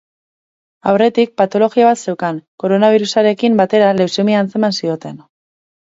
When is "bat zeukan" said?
1.89-2.41